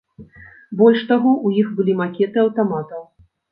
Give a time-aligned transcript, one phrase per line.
[0.79, 3.09] Больш таго, у іх былі макеты аўтаматаў.